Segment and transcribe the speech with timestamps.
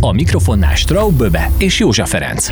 [0.00, 2.48] A mikrofonnál Straub Böbe és Józsa Ferenc.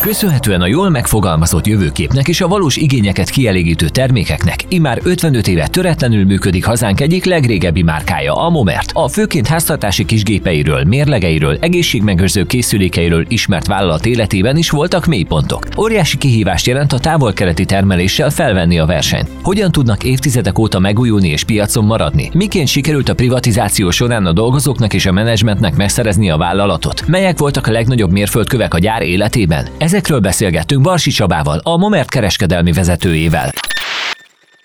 [0.00, 6.24] Köszönhetően a jól megfogalmazott jövőképnek és a valós igényeket kielégítő termékeknek immár 55 éve töretlenül
[6.24, 8.90] működik hazánk egyik legrégebbi márkája, a Momert.
[8.94, 15.66] A főként háztartási kisgépeiről, mérlegeiről, egészségmegőrző készülékeiről ismert vállalat életében is voltak mélypontok.
[15.78, 19.30] Óriási kihívást jelent a távol-keleti termeléssel felvenni a versenyt.
[19.42, 22.30] Hogyan tudnak évtizedek óta megújulni és piacon maradni?
[22.32, 26.89] Miként sikerült a privatizáció során a dolgozóknak és a menedzsmentnek megszerezni a vállalatot?
[26.90, 27.06] Vállalatot.
[27.06, 29.66] Melyek voltak a legnagyobb mérföldkövek a gyár életében?
[29.78, 33.50] Ezekről beszélgettünk Barsi Csabával, a Momert kereskedelmi vezetőjével.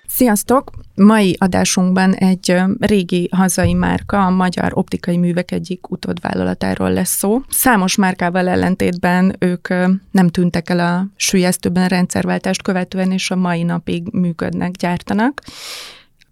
[0.08, 0.72] Sziasztok!
[0.96, 7.42] Mai adásunkban egy régi hazai márka, a Magyar Optikai Művek egyik utódvállalatáról lesz szó.
[7.50, 9.68] Számos márkával ellentétben ők
[10.12, 15.42] nem tűntek el a sülyeztőben a rendszerváltást követően, és a mai napig működnek, gyártanak.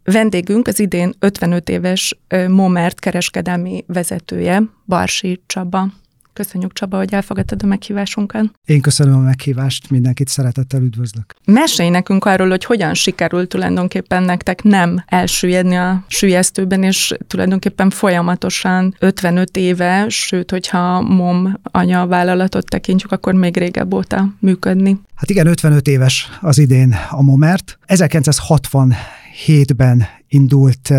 [0.03, 5.88] Vendégünk az idén 55 éves Momert kereskedelmi vezetője, Barsi Csaba.
[6.34, 8.44] Köszönjük Csaba, hogy elfogadtad a meghívásunkat.
[8.66, 11.36] Én köszönöm a meghívást, mindenkit szeretettel üdvözlök.
[11.45, 18.95] Mesélj nekünk arról, hogy hogyan sikerült tulajdonképpen nektek nem elsüllyedni a sülyeztőben, és tulajdonképpen folyamatosan
[19.00, 25.02] 55 éve, sőt, hogyha MOM anya vállalatot tekintjük, akkor még régebb óta működni.
[25.16, 27.78] Hát igen, 55 éves az idén a Momert.
[27.88, 30.94] 1967-ben indult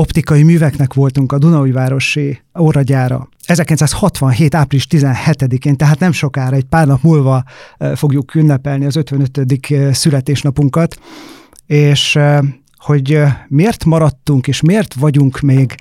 [0.00, 3.28] optikai műveknek voltunk a Dunai Városi óragyára.
[3.44, 4.54] 1967.
[4.54, 7.44] április 17-én, tehát nem sokára, egy pár nap múlva
[7.94, 9.40] fogjuk ünnepelni az 55.
[9.92, 10.98] születésnapunkat,
[11.66, 12.18] és
[12.76, 15.74] hogy miért maradtunk, és miért vagyunk még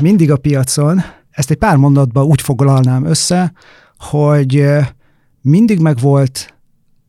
[0.00, 3.52] mindig a piacon, ezt egy pár mondatban úgy foglalnám össze,
[3.98, 4.66] hogy
[5.40, 6.54] mindig megvolt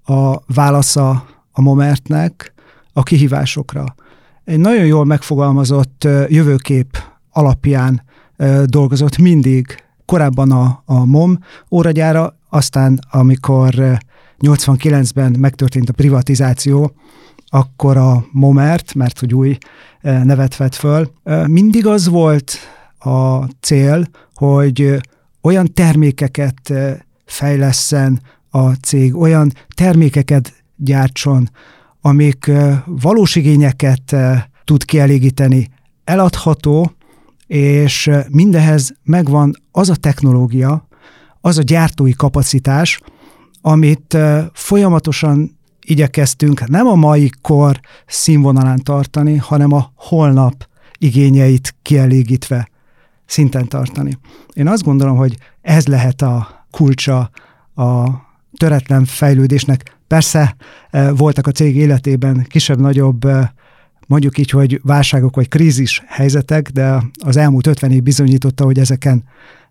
[0.03, 2.53] a válasza a Momertnek
[2.93, 3.95] a kihívásokra
[4.45, 6.97] egy nagyon jól megfogalmazott jövőkép
[7.31, 8.03] alapján
[8.65, 11.39] dolgozott mindig, korábban a, a MOM
[11.71, 13.99] óragyára, aztán amikor
[14.39, 16.91] 89-ben megtörtént a privatizáció,
[17.47, 19.57] akkor a Momert, mert hogy új
[20.01, 21.11] nevet vett föl,
[21.47, 22.57] mindig az volt
[22.99, 25.01] a cél, hogy
[25.41, 26.73] olyan termékeket
[27.25, 31.49] fejleszen a cég, olyan termékeket gyártson,
[32.05, 32.51] amik
[32.85, 34.15] valós igényeket
[34.63, 35.69] tud kielégíteni,
[36.03, 36.91] eladható,
[37.47, 40.87] és mindehez megvan az a technológia,
[41.41, 42.99] az a gyártói kapacitás,
[43.61, 44.17] amit
[44.53, 50.67] folyamatosan igyekeztünk nem a mai kor színvonalán tartani, hanem a holnap
[50.97, 52.69] igényeit kielégítve
[53.25, 54.17] szinten tartani.
[54.53, 57.29] Én azt gondolom, hogy ez lehet a kulcsa
[57.75, 58.05] a
[58.57, 60.55] töretlen fejlődésnek, Persze
[60.89, 63.53] e, voltak a cég életében kisebb-nagyobb e,
[64.07, 69.23] mondjuk így, hogy válságok vagy krízis helyzetek, de az elmúlt 50 év bizonyította, hogy ezeken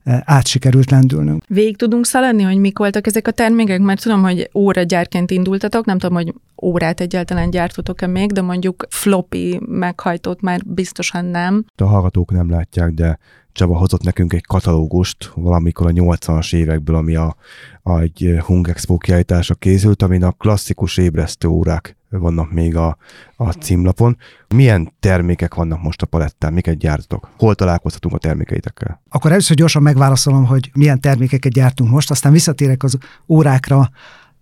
[0.04, 1.42] e, át sikerült lendülnünk.
[1.48, 5.84] Végig tudunk szaladni, hogy mik voltak ezek a termékek, mert tudom, hogy óra gyárként indultatok,
[5.84, 11.64] nem tudom, hogy órát egyáltalán gyártotok-e még, de mondjuk floppy meghajtót már biztosan nem.
[11.76, 13.18] A hallgatók nem látják, de
[13.54, 17.36] Csaba hozott nekünk egy katalógust valamikor a 80-as évekből, ami a,
[17.82, 22.96] a egy Hung Expo kiállításra készült, amin a klasszikus ébresztő órák vannak még a,
[23.36, 24.16] a címlapon.
[24.54, 27.28] Milyen termékek vannak most a palettán, miket gyártok?
[27.38, 29.02] Hol találkozhatunk a termékeitekkel?
[29.08, 32.98] Akkor először gyorsan megválaszolom, hogy milyen termékeket gyártunk most, aztán visszatérek az
[33.28, 33.90] órákra,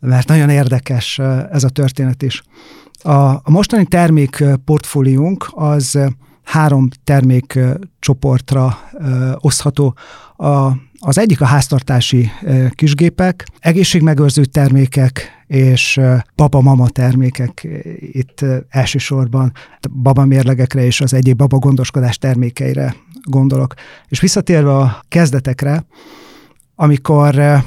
[0.01, 1.19] mert nagyon érdekes
[1.51, 2.43] ez a történet is.
[3.03, 5.99] A, a mostani termék portfóliónk az
[6.43, 8.79] három termékcsoportra
[9.37, 9.95] osztható.
[10.37, 12.31] A, az egyik a háztartási
[12.71, 16.01] kisgépek, egészségmegőrző termékek és
[16.37, 17.69] baba-mama termékek
[18.13, 19.53] itt elsősorban
[20.03, 23.75] babamérlegekre és az egyéb baba gondoskodás termékeire gondolok.
[24.09, 25.85] És visszatérve a kezdetekre,
[26.75, 27.63] amikor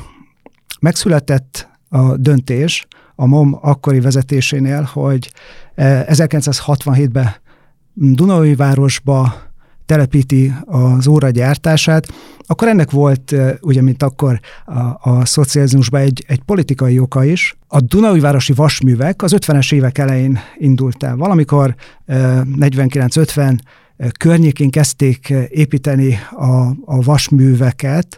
[0.79, 5.31] megszületett a döntés a MOM akkori vezetésénél, hogy
[5.75, 7.35] 1967-ben
[7.97, 9.33] Dunai városba
[9.85, 12.07] telepíti az óra gyártását,
[12.47, 17.57] akkor ennek volt, ugye, mint akkor a, a szocializmusban egy, egy politikai oka is.
[17.67, 21.15] A Dunai városi vasművek az 50-es évek elején indult el.
[21.15, 21.75] Valamikor
[22.07, 23.57] 49-50
[24.19, 26.51] környékén kezdték építeni a,
[26.85, 28.17] a vasműveket,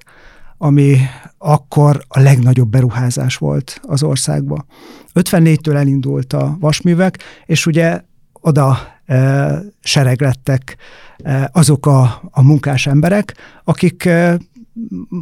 [0.58, 0.98] ami
[1.38, 4.66] akkor a legnagyobb beruházás volt az országban.
[5.14, 8.02] 54-től elindult a vasművek, és ugye
[8.34, 10.78] oda e, sereglettek
[11.18, 13.34] e, azok a, a munkás emberek,
[13.64, 14.38] akik e,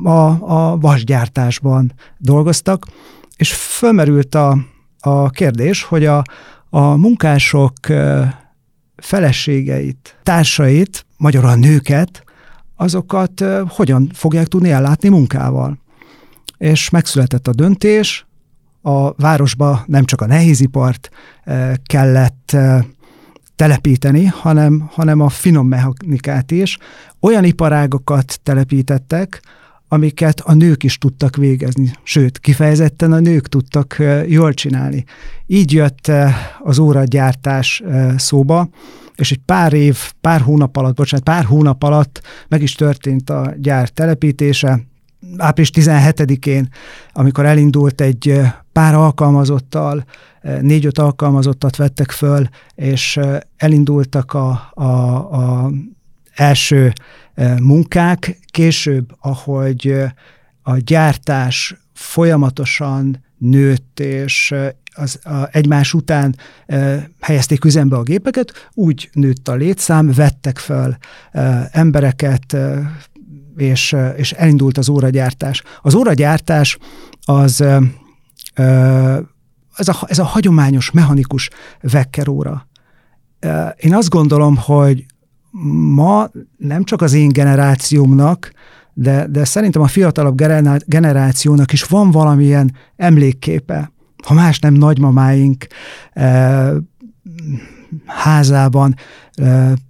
[0.03, 0.09] a,
[0.41, 2.85] a vasgyártásban dolgoztak,
[3.37, 4.57] és fölmerült a,
[4.99, 6.23] a kérdés, hogy a,
[6.69, 7.73] a munkások
[8.95, 12.23] feleségeit, társait, magyarul a nőket,
[12.75, 15.79] azokat hogyan fogják tudni ellátni munkával.
[16.57, 18.25] És megszületett a döntés,
[18.81, 21.09] a városba nem csak a nehézipart
[21.85, 22.57] kellett
[23.55, 26.77] telepíteni, hanem, hanem a finom mechanikát is.
[27.19, 29.41] Olyan iparágokat telepítettek,
[29.87, 33.95] amiket a nők is tudtak végezni, sőt, kifejezetten a nők tudtak
[34.27, 35.03] jól csinálni.
[35.45, 36.11] Így jött
[36.59, 37.83] az óragyártás
[38.17, 38.69] szóba,
[39.15, 43.53] és egy pár év, pár hónap alatt, bocsánat, pár hónap alatt meg is történt a
[43.57, 44.79] gyár telepítése.
[45.37, 46.69] Április 17-én,
[47.11, 48.41] amikor elindult egy
[48.71, 50.05] pár alkalmazottal,
[50.61, 53.19] négy-öt alkalmazottat vettek föl, és
[53.57, 54.83] elindultak a, a,
[55.15, 55.71] a
[56.35, 56.93] első
[57.61, 58.39] munkák.
[58.45, 59.95] Később, ahogy
[60.61, 64.55] a gyártás folyamatosan nőtt, és
[64.95, 66.35] az, a, egymás után
[66.65, 70.97] e, helyezték üzembe a gépeket, úgy nőtt a létszám, vettek fel
[71.31, 72.91] e, embereket, e,
[73.55, 75.63] és, és elindult az óragyártás.
[75.81, 76.77] Az óragyártás
[77.25, 77.63] az
[79.75, 81.49] ez, a, ez a hagyományos, mechanikus
[81.81, 82.67] vekkeróra.
[83.77, 85.05] Én azt gondolom, hogy
[85.93, 88.51] ma nem csak az én generációmnak,
[88.93, 90.41] de, de szerintem a fiatalabb
[90.85, 93.91] generációnak is van valamilyen emlékképe,
[94.25, 95.67] ha más nem nagymamáink
[98.05, 98.95] házában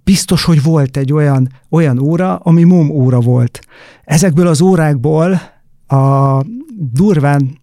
[0.04, 3.60] biztos, hogy volt egy olyan, olyan óra, ami mum óra volt.
[4.04, 5.40] Ezekből az órákból
[5.86, 6.42] a
[6.76, 7.60] durván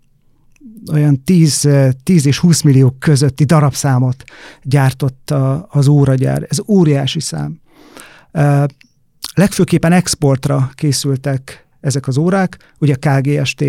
[0.92, 1.70] olyan 10,
[2.04, 4.24] 10 és 20 millió közötti darabszámot
[4.64, 5.34] gyártott
[5.68, 6.46] az óragyár.
[6.50, 7.60] Ez óriási szám.
[9.34, 13.64] Legfőképpen exportra készültek ezek az órák, ugye KGST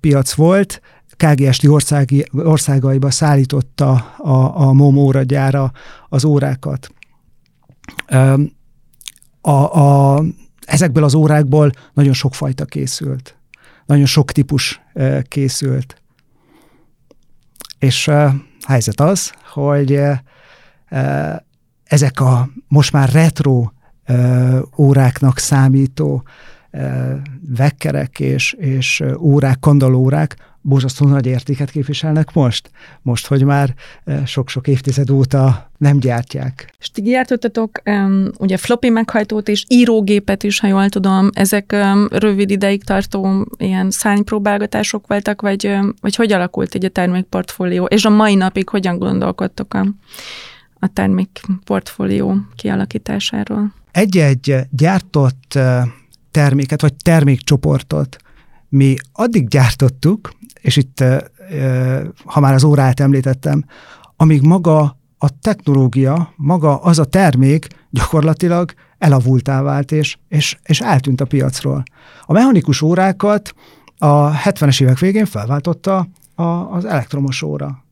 [0.00, 0.80] piac volt,
[1.22, 5.72] KGST országi, országaiba szállította a, a MOM óragyára
[6.08, 6.94] az órákat.
[9.40, 10.22] A, a,
[10.66, 13.36] ezekből az órákból nagyon sok fajta készült.
[13.86, 14.80] Nagyon sok típus
[15.28, 16.02] készült.
[17.78, 18.34] És a
[18.66, 20.00] helyzet az, hogy
[21.84, 23.70] ezek a most már retro
[24.76, 26.22] óráknak számító
[27.56, 32.70] vekkerek és, és órák, kandalórák borzasztó nagy értéket képviselnek most.
[33.02, 33.74] Most, hogy már
[34.24, 36.74] sok-sok évtized óta nem gyártják.
[36.78, 41.28] És ti gyártottatok um, ugye floppy meghajtót és írógépet is, ha jól tudom.
[41.32, 46.88] Ezek um, rövid ideig tartó ilyen szánypróbálgatások voltak, vagy, um, vagy hogy alakult egy a
[46.88, 47.84] termékportfólió?
[47.84, 49.86] És a mai napig hogyan gondolkodtok a,
[50.78, 53.74] a termékportfólió kialakításáról?
[53.90, 55.58] Egy-egy gyártott
[56.30, 58.16] terméket, vagy termékcsoportot
[58.72, 60.32] mi addig gyártottuk,
[60.62, 61.04] és itt,
[62.24, 63.64] ha már az órát említettem,
[64.16, 71.20] amíg maga a technológia, maga az a termék gyakorlatilag elavultá vált, és, és, és eltűnt
[71.20, 71.82] a piacról.
[72.22, 73.54] A mechanikus órákat
[73.98, 77.84] a 70-es évek végén felváltotta a, az elektromos óra,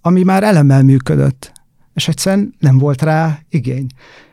[0.00, 1.52] ami már elemmel működött,
[1.94, 3.86] és egyszerűen nem volt rá igény.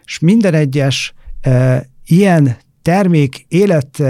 [0.05, 4.03] És minden egyes e, ilyen termék élet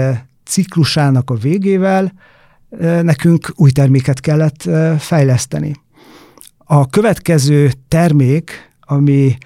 [0.44, 2.12] ciklusának a végével
[3.02, 4.68] nekünk új terméket kellett
[4.98, 5.74] fejleszteni.
[6.58, 9.36] A következő termék, ami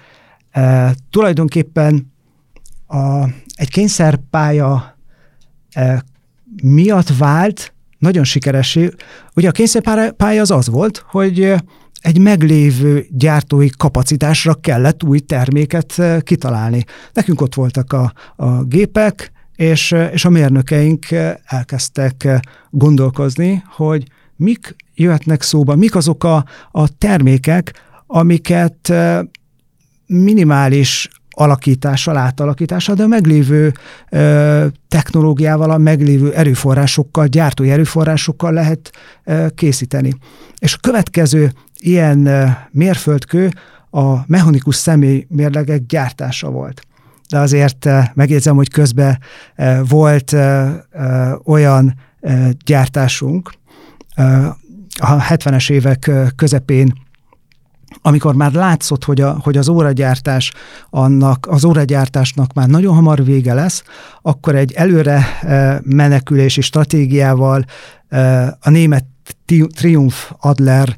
[1.09, 2.13] tulajdonképpen
[2.87, 3.23] a,
[3.55, 4.97] egy kényszerpálya
[6.63, 8.89] miatt vált nagyon sikeresé.
[9.35, 11.53] Ugye a kényszerpálya az az volt, hogy
[12.01, 16.83] egy meglévő gyártói kapacitásra kellett új terméket kitalálni.
[17.13, 21.05] Nekünk ott voltak a, a gépek, és, és a mérnökeink
[21.45, 22.27] elkezdtek
[22.69, 27.73] gondolkozni, hogy mik jöhetnek szóba, mik azok a, a termékek,
[28.07, 28.93] amiket
[30.05, 33.73] minimális alakítással, átalakítással, de a meglévő
[34.09, 38.91] ö, technológiával, a meglévő erőforrásokkal, gyártói erőforrásokkal lehet
[39.23, 40.13] ö, készíteni.
[40.59, 43.51] És a következő ilyen ö, mérföldkő
[43.89, 46.81] a mechanikus személymérlegek gyártása volt
[47.33, 49.19] de azért eh, megjegyzem, hogy közben
[49.55, 50.73] eh, volt eh,
[51.45, 51.95] olyan
[52.65, 53.53] gyártásunk
[54.99, 56.93] a 70-es évek közepén,
[58.01, 60.51] amikor már látszott, hogy, a, hogy az óragyártás
[60.89, 63.83] annak, az óragyártásnak már nagyon hamar vége lesz,
[64.21, 65.25] akkor egy előre
[65.83, 67.65] menekülési stratégiával
[68.59, 69.05] a német
[69.75, 70.95] Triumph Adler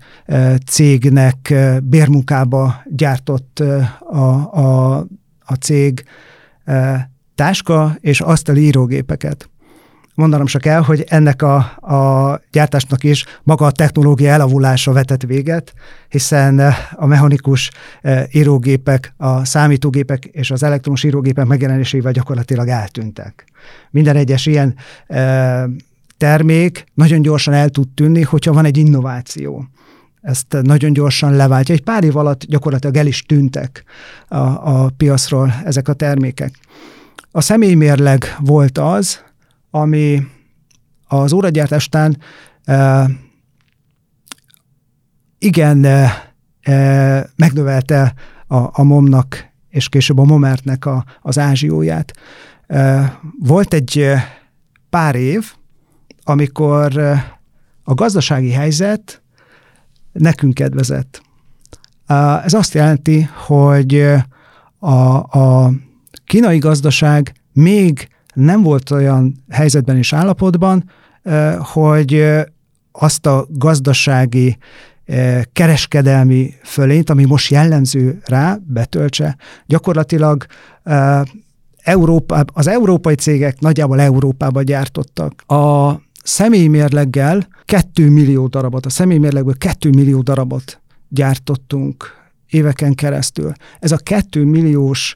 [0.66, 3.64] cégnek bérmunkába gyártott
[4.00, 4.26] a,
[4.60, 5.06] a,
[5.46, 6.04] a cég
[7.36, 9.50] táska és asztali írógépeket.
[10.16, 15.74] mondanom csak el, hogy ennek a, a gyártásnak is maga a technológia elavulása vetett véget,
[16.10, 17.72] hiszen a mechanikus
[18.32, 23.46] írógépek, a számítógépek és az elektromos írógépek megjelenésével gyakorlatilag eltűntek.
[23.92, 24.76] Minden egyes ilyen
[26.18, 29.66] termék nagyon gyorsan el tud tűnni, hogyha van egy innováció
[30.26, 31.76] ezt nagyon gyorsan leváltja.
[31.76, 33.84] Egy pár év alatt gyakorlatilag el is tűntek
[34.28, 36.60] a, a piacról ezek a termékek.
[37.32, 39.20] A személymérleg volt az,
[39.70, 40.28] ami
[41.08, 42.18] az óragyártástán
[42.64, 43.10] e,
[45.38, 48.14] igen e, e, megnövelte
[48.48, 52.14] a, a momnak és később a momertnek a, az ázsióját.
[52.68, 54.14] E, volt egy
[54.90, 55.54] pár év,
[56.24, 56.98] amikor
[57.84, 59.24] a gazdasági helyzet
[60.20, 61.22] nekünk kedvezett.
[62.44, 64.06] Ez azt jelenti, hogy
[64.80, 65.72] a, a
[66.26, 70.90] kínai gazdaság még nem volt olyan helyzetben és állapotban,
[71.60, 72.26] hogy
[72.92, 74.58] azt a gazdasági
[75.54, 79.38] kereskedelmi fölényt, ami most jellemző rá, betöltse.
[79.66, 80.46] Gyakorlatilag
[81.84, 85.44] Európa, az európai cégek nagyjából Európába gyártottak.
[85.48, 85.92] A
[86.26, 92.14] személymérleggel 2 millió darabot, a személymérlegből 2 millió darabot gyártottunk
[92.50, 93.52] éveken keresztül.
[93.80, 95.16] Ez a 2 milliós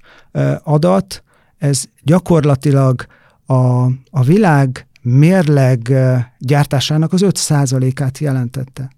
[0.63, 1.23] adat,
[1.57, 3.05] ez gyakorlatilag
[3.45, 5.93] a, a világ mérleg
[6.37, 8.89] gyártásának az 5%-át jelentette.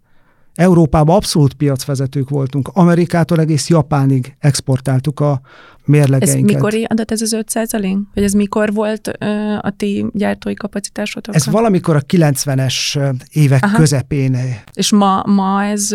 [0.56, 5.42] Európában abszolút piacvezetők voltunk, Amerikától egész Japánig exportáltuk a
[5.86, 6.30] mérlegeinket.
[6.30, 11.36] Ez mikor adat ez az 5% Vagy ez mikor volt ö, a ti gyártói kapacitásotok?
[11.36, 13.78] Ez valamikor a 90-es évek Aha.
[13.78, 14.38] közepén.
[14.74, 15.90] És ma, ma ez,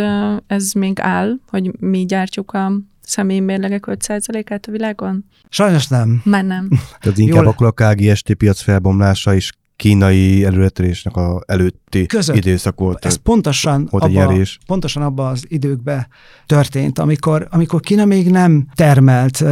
[0.47, 2.73] ez még áll, hogy mi gyártjuk a
[3.03, 5.25] személymérlegek 5%-át a világon?
[5.49, 6.21] Sajnos nem.
[6.25, 6.69] Már nem.
[7.01, 7.53] Tehát inkább Jól...
[7.53, 12.37] akkor a KGST piac felbomlása is kínai előretörésnek a előtti Között.
[12.37, 13.05] időszak volt.
[13.05, 14.35] Ez pontosan, volt abba,
[14.67, 16.07] pontosan abban az időkben
[16.47, 19.45] történt, amikor, amikor Kína még nem termelt,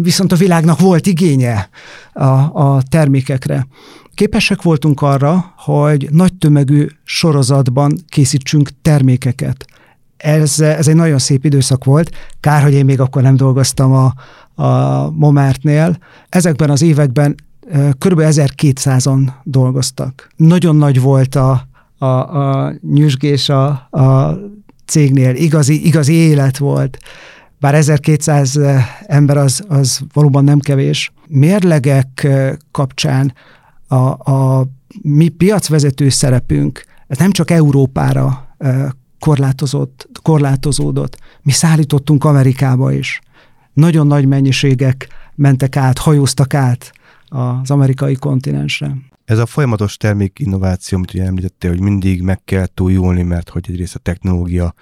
[0.00, 1.68] viszont a világnak volt igénye
[2.12, 3.66] a, a termékekre.
[4.14, 9.64] Képesek voltunk arra, hogy nagy tömegű sorozatban készítsünk termékeket.
[10.16, 12.10] Ez, ez egy nagyon szép időszak volt.
[12.40, 14.14] Kár, hogy én még akkor nem dolgoztam a,
[14.62, 15.98] a Momertnél.
[16.28, 17.34] Ezekben az években
[17.72, 18.20] kb.
[18.20, 20.28] 1200-an dolgoztak.
[20.36, 21.68] Nagyon nagy volt a,
[21.98, 24.38] a, a nyüzsgés a, a
[24.86, 26.98] cégnél, igazi, igazi élet volt.
[27.60, 28.58] Bár 1200
[29.06, 31.12] ember az, az valóban nem kevés.
[31.28, 32.28] Mérlegek
[32.70, 33.34] kapcsán
[33.88, 34.66] a, a
[35.02, 38.56] mi piacvezető szerepünk, ez nem csak Európára
[39.18, 41.18] korlátozott, korlátozódott.
[41.42, 43.20] Mi szállítottunk Amerikába is.
[43.72, 46.92] Nagyon nagy mennyiségek mentek át, hajóztak át
[47.28, 48.96] az amerikai kontinensre.
[49.24, 53.64] Ez a folyamatos termék innováció, amit ugye említettél, hogy mindig meg kell túljulni, mert hogy
[53.68, 54.74] egyrészt a technológia,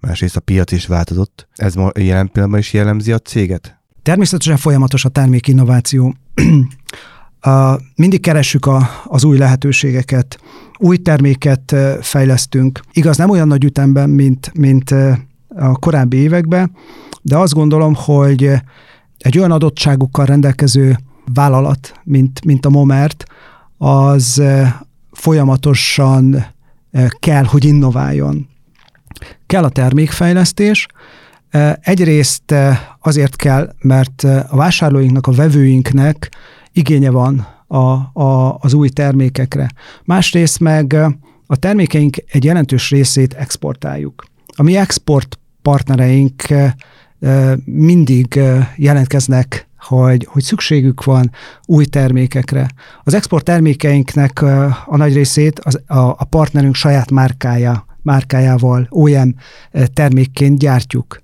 [0.00, 1.48] másrészt a piac is változott.
[1.54, 3.78] Ez ma jelen pillanatban is jellemzi a céget?
[4.02, 6.14] Természetesen folyamatos a termék innováció.
[7.46, 10.38] Uh, mindig keressük a, az új lehetőségeket,
[10.78, 12.80] új terméket fejlesztünk.
[12.92, 14.90] Igaz, nem olyan nagy ütemben, mint, mint
[15.48, 16.72] a korábbi években,
[17.22, 18.50] de azt gondolom, hogy
[19.18, 20.98] egy olyan adottságukkal rendelkező
[21.32, 23.24] vállalat, mint, mint a Momert,
[23.78, 24.42] az
[25.12, 26.46] folyamatosan
[27.18, 28.48] kell, hogy innováljon.
[29.46, 30.86] Kell a termékfejlesztés,
[31.80, 32.54] egyrészt
[33.00, 36.30] azért kell, mert a vásárlóinknak, a vevőinknek
[36.72, 37.76] igénye van a,
[38.22, 39.70] a, az új termékekre.
[40.04, 40.96] Másrészt meg
[41.46, 44.24] a termékeink egy jelentős részét exportáljuk.
[44.56, 46.42] A mi export partnereink
[47.64, 48.40] mindig
[48.76, 51.30] jelentkeznek hogy, hogy szükségük van
[51.66, 52.70] új termékekre.
[53.02, 54.42] Az export termékeinknek
[54.86, 59.34] a nagy részét az, a, a partnerünk saját márkája, márkájával, OEM
[59.92, 61.22] termékként gyártjuk.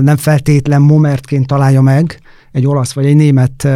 [0.00, 2.20] Nem feltétlen momertként találja meg
[2.52, 3.68] egy olasz vagy egy német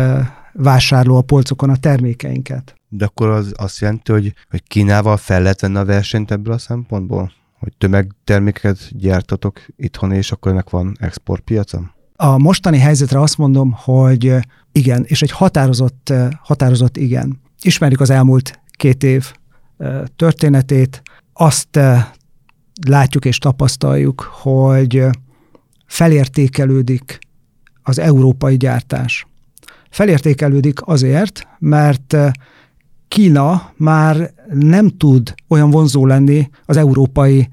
[0.53, 2.75] vásárló a polcokon a termékeinket.
[2.89, 6.59] De akkor az azt jelenti, hogy, hogy Kínával fel lehet venni a versenyt ebből a
[6.59, 7.33] szempontból?
[7.59, 11.95] Hogy tömegterméket gyártatok itthon, és akkor ennek van exportpiaca?
[12.23, 14.35] A mostani helyzetre azt mondom, hogy
[14.73, 16.13] igen, és egy határozott,
[16.43, 17.41] határozott igen.
[17.63, 19.33] Ismerjük az elmúlt két év
[20.17, 21.79] történetét, azt
[22.87, 25.05] látjuk és tapasztaljuk, hogy
[25.87, 27.19] felértékelődik
[27.83, 29.27] az európai gyártás.
[29.91, 32.17] Felértékelődik azért, mert
[33.09, 37.49] Kína már nem tud olyan vonzó lenni az európai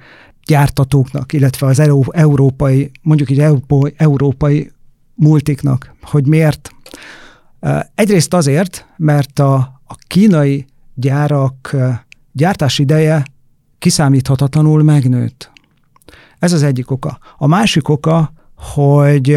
[0.48, 1.80] gyártatóknak, illetve az
[2.12, 3.44] európai, mondjuk így
[3.98, 4.72] európai
[5.14, 6.72] multiknak, hogy miért.
[7.96, 9.54] Egyrészt azért, mert a,
[9.86, 11.76] a kínai gyárak
[12.32, 13.26] gyártási ideje
[13.80, 15.52] kiszámíthatatlanul megnőtt.
[16.40, 17.20] Ez az egyik oka.
[17.38, 19.34] A másik oka, hogy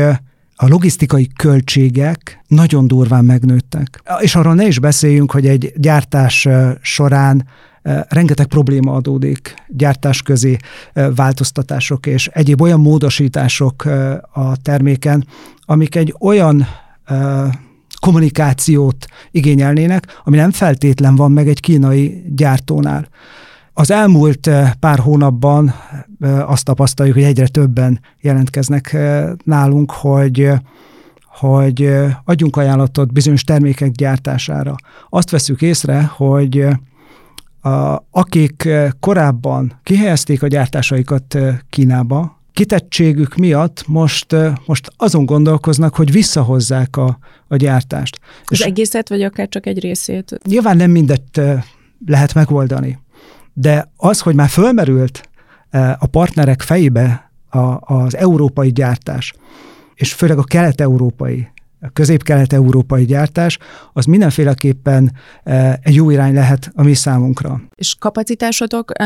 [0.62, 4.02] a logisztikai költségek nagyon durván megnőttek.
[4.20, 6.48] És arról ne is beszéljünk, hogy egy gyártás
[6.80, 7.46] során
[8.08, 10.56] rengeteg probléma adódik, gyártás közé
[11.14, 13.84] változtatások és egyéb olyan módosítások
[14.32, 15.26] a terméken,
[15.60, 16.66] amik egy olyan
[18.00, 23.08] kommunikációt igényelnének, ami nem feltétlen van meg egy kínai gyártónál.
[23.72, 25.74] Az elmúlt pár hónapban
[26.46, 28.96] azt tapasztaljuk, hogy egyre többen jelentkeznek
[29.44, 30.50] nálunk, hogy
[31.40, 31.92] hogy
[32.24, 34.74] adjunk ajánlatot bizonyos termékek gyártására.
[35.08, 36.66] Azt veszük észre, hogy
[37.60, 38.68] a, akik
[39.00, 41.38] korábban kihelyezték a gyártásaikat
[41.70, 44.36] Kínába, kitettségük miatt most,
[44.66, 48.20] most azon gondolkoznak, hogy visszahozzák a, a gyártást.
[48.44, 50.40] Az És egészet, vagy akár csak egy részét?
[50.44, 51.40] Nyilván nem mindet
[52.06, 52.98] lehet megoldani,
[53.52, 55.28] de az, hogy már fölmerült
[55.98, 59.32] a partnerek fejébe a, az európai gyártás,
[59.94, 61.48] és főleg a kelet-európai
[61.92, 63.58] közép-kelet-európai gyártás,
[63.92, 67.60] az mindenféleképpen e, egy jó irány lehet a mi számunkra.
[67.74, 69.04] És kapacitásotok e,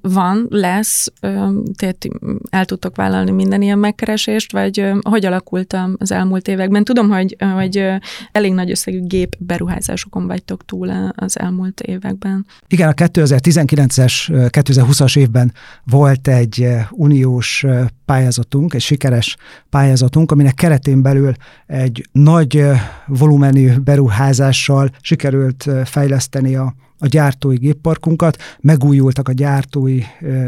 [0.00, 1.28] van, lesz, e,
[1.76, 2.06] tehát
[2.50, 6.84] el tudtok vállalni minden ilyen megkeresést, vagy hogy alakult az elmúlt években?
[6.84, 7.88] Tudom, hogy, hogy
[8.32, 12.46] elég nagy összegű gép beruházásokon vagytok túl az elmúlt években.
[12.68, 15.52] Igen, a 2019-es, 2020-as évben
[15.84, 17.64] volt egy uniós
[18.04, 19.36] pályázatunk, egy sikeres
[19.70, 21.32] pályázatunk, aminek keretén belül
[21.66, 22.64] egy nagy
[23.06, 30.02] volumenű beruházással sikerült fejleszteni a, a gyártói gépparkunkat, megújultak a gyártói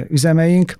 [0.09, 0.77] üzemeink,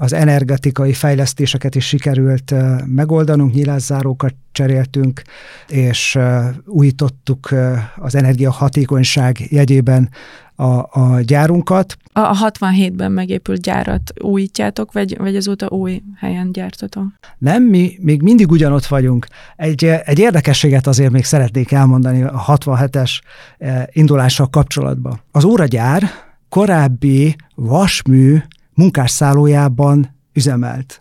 [0.00, 2.54] az energetikai fejlesztéseket is sikerült
[2.86, 5.22] megoldanunk, nyilászárókat cseréltünk,
[5.68, 6.18] és
[6.66, 7.48] újítottuk
[7.96, 10.08] az energiahatékonyság jegyében
[10.54, 11.96] a, a gyárunkat.
[12.12, 17.04] A 67-ben megépült gyárat újítjátok, vagy, vagy azóta új helyen gyártatok?
[17.38, 19.26] Nem, mi még mindig ugyanott vagyunk.
[19.56, 23.20] Egy, egy érdekességet azért még szeretnék elmondani a 67-es
[23.58, 25.20] eh, indulással kapcsolatban.
[25.30, 26.02] Az óragyár
[26.48, 28.38] korábbi vasmű
[28.80, 31.00] munkásszállójában üzemelt.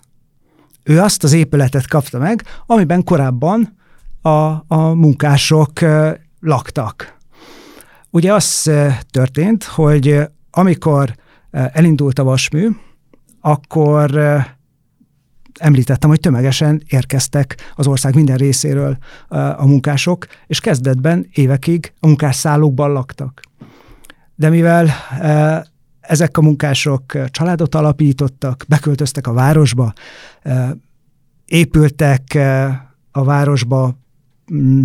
[0.83, 3.77] Ő azt az épületet kapta meg, amiben korábban
[4.21, 4.29] a,
[4.67, 5.71] a munkások
[6.39, 7.17] laktak.
[8.09, 8.71] Ugye az
[9.11, 10.19] történt, hogy
[10.51, 11.15] amikor
[11.51, 12.69] elindult a vasmű,
[13.41, 14.19] akkor
[15.59, 18.97] említettem, hogy tömegesen érkeztek az ország minden részéről
[19.57, 23.41] a munkások, és kezdetben évekig a munkásszállókban laktak.
[24.35, 24.89] De mivel
[26.09, 29.93] ezek a munkások családot alapítottak, beköltöztek a városba,
[31.45, 32.37] épültek
[33.11, 33.97] a városba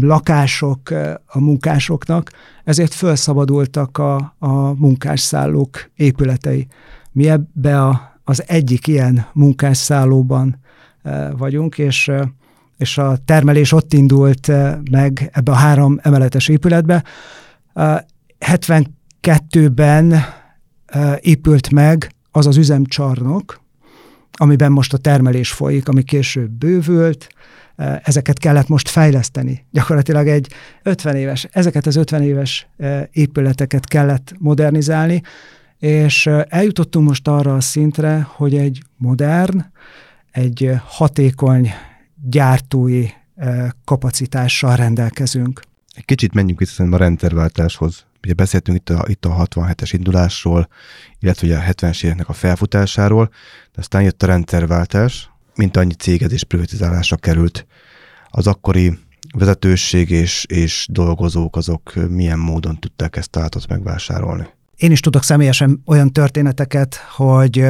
[0.00, 0.90] lakások
[1.26, 2.30] a munkásoknak,
[2.64, 6.66] ezért felszabadultak a, a munkásszállók épületei.
[7.12, 10.58] Mi ebbe a, az egyik ilyen munkásszállóban
[11.36, 12.10] vagyunk, és,
[12.76, 14.50] és a termelés ott indult
[14.90, 17.04] meg ebbe a három emeletes épületbe.
[18.40, 20.42] 72-ben
[21.20, 23.62] épült meg az az üzemcsarnok,
[24.32, 27.28] amiben most a termelés folyik, ami később bővült,
[28.02, 29.64] ezeket kellett most fejleszteni.
[29.70, 30.52] Gyakorlatilag egy
[30.82, 32.68] 50 éves, ezeket az 50 éves
[33.12, 35.22] épületeket kellett modernizálni,
[35.78, 39.64] és eljutottunk most arra a szintre, hogy egy modern,
[40.30, 41.70] egy hatékony
[42.30, 43.06] gyártói
[43.84, 45.62] kapacitással rendelkezünk.
[45.94, 48.04] Egy kicsit menjünk vissza a rendszerváltáshoz.
[48.24, 50.68] Ugye beszéltünk itt a, itt a 67-es indulásról,
[51.18, 53.28] illetve ugye a 70-es éveknek a felfutásáról,
[53.74, 57.66] de aztán jött a rendszerváltás, mint annyi céged és privatizálásra került.
[58.28, 58.98] Az akkori
[59.36, 64.46] vezetőség és, és dolgozók azok milyen módon tudták ezt állatot megvásárolni?
[64.76, 67.66] Én is tudok személyesen olyan történeteket, hogy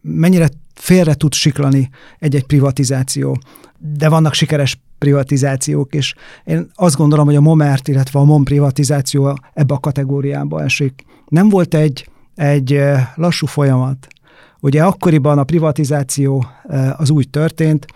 [0.00, 3.40] mennyire félre tud siklani egy-egy privatizáció,
[3.78, 9.38] de vannak sikeres privatizációk, és én azt gondolom, hogy a Momert, illetve a MOM privatizáció
[9.54, 11.04] ebbe a kategóriába esik.
[11.28, 12.80] Nem volt egy, egy
[13.14, 14.08] lassú folyamat,
[14.64, 16.46] Ugye akkoriban a privatizáció
[16.96, 17.86] az úgy történt,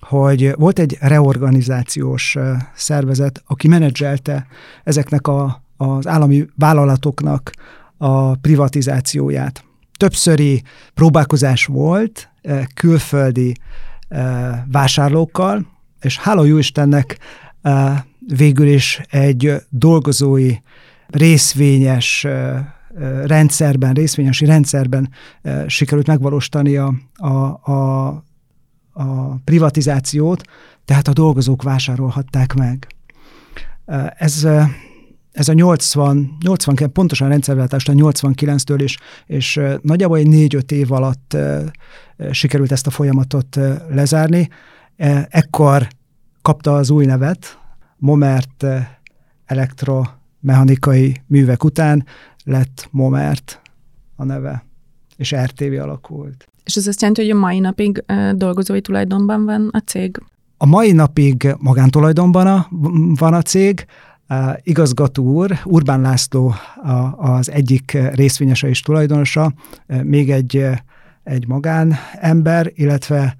[0.00, 2.36] hogy volt egy reorganizációs
[2.74, 4.46] szervezet, aki menedzselte
[4.84, 7.50] ezeknek a, az állami vállalatoknak
[7.96, 9.64] a privatizációját.
[9.96, 10.62] Többszöri
[10.94, 12.30] próbálkozás volt
[12.74, 13.56] külföldi
[14.70, 15.66] vásárlókkal,
[16.00, 17.18] és hála jó Istennek
[18.28, 20.54] végül is egy dolgozói
[21.06, 22.26] részvényes
[23.24, 25.10] rendszerben, részvényesi rendszerben
[25.66, 27.34] sikerült megvalósítani a, a,
[27.72, 28.06] a,
[28.92, 30.42] a privatizációt,
[30.84, 32.86] tehát a dolgozók vásárolhatták meg.
[34.16, 34.46] Ez
[35.32, 41.36] ez a 80, 80 pontosan rendszerváltást a 89-től, és, és nagyjából egy 4-5 év alatt
[42.30, 43.58] sikerült ezt a folyamatot
[43.88, 44.48] lezárni.
[45.28, 45.88] Ekkor
[46.42, 47.58] kapta az új nevet,
[47.96, 48.66] Momert
[49.44, 52.06] elektromechanikai művek után
[52.44, 53.60] lett Momert
[54.16, 54.64] a neve,
[55.16, 56.48] és RTV alakult.
[56.64, 60.22] És ez azt jelenti, hogy a mai napig dolgozói tulajdonban van a cég?
[60.56, 62.68] A mai napig magántulajdonban a,
[63.14, 63.86] van a cég,
[64.62, 66.54] igazgató úr, Urbán László
[67.16, 69.52] az egyik részvényese és tulajdonosa,
[70.02, 70.66] még egy,
[71.22, 73.36] egy magánember, illetve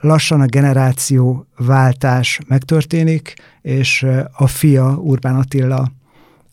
[0.00, 5.92] lassan a generáció váltás megtörténik, és a fia Urbán Attila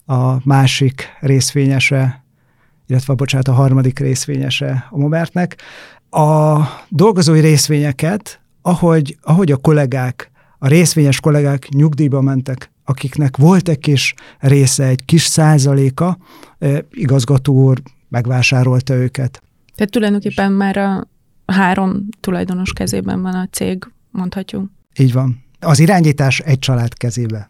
[0.05, 2.23] a másik részvényese,
[2.87, 5.61] illetve bocsánat, a harmadik részvényese a Mobertnek.
[6.09, 6.57] A
[6.89, 14.13] dolgozói részvényeket, ahogy, ahogy a kollégák, a részvényes kollégák nyugdíjba mentek, akiknek volt egy kis
[14.39, 16.17] része, egy kis százaléka,
[16.91, 19.41] igazgató úr megvásárolta őket.
[19.75, 21.07] Tehát tulajdonképpen már a
[21.47, 24.69] három tulajdonos kezében van a cég, mondhatjuk.
[24.99, 25.43] Így van.
[25.59, 27.49] Az irányítás egy család kezébe.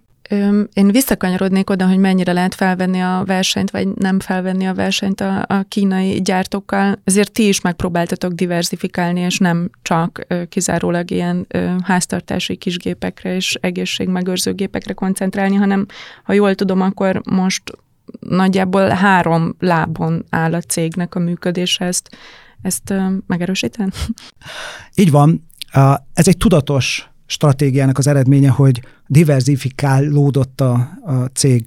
[0.74, 5.46] Én visszakanyarodnék oda, hogy mennyire lehet felvenni a versenyt, vagy nem felvenni a versenyt a,
[5.48, 7.00] a kínai gyártókkal.
[7.04, 11.48] Ezért ti is megpróbáltatok diversifikálni, és nem csak kizárólag ilyen
[11.84, 15.86] háztartási kisgépekre és egészségmegőrző gépekre koncentrálni, hanem
[16.24, 17.64] ha jól tudom, akkor most
[18.20, 21.86] nagyjából három lábon áll a cégnek a működése.
[21.86, 22.18] Ezt,
[22.62, 22.94] ezt
[23.28, 23.94] megerősíten?
[24.96, 25.48] Így van.
[26.14, 30.74] Ez egy tudatos stratégiának az eredménye, hogy diversifikálódott a,
[31.06, 31.66] a cég.